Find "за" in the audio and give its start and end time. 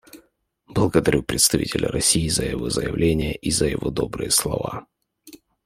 2.27-2.45, 3.51-3.67